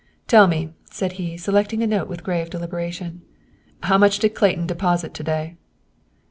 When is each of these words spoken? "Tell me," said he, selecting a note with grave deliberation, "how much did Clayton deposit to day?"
"Tell 0.25 0.47
me," 0.47 0.73
said 0.89 1.11
he, 1.11 1.37
selecting 1.37 1.83
a 1.83 1.85
note 1.85 2.07
with 2.07 2.23
grave 2.23 2.49
deliberation, 2.49 3.21
"how 3.83 3.99
much 3.99 4.17
did 4.17 4.33
Clayton 4.33 4.65
deposit 4.65 5.13
to 5.13 5.23
day?" 5.23 5.57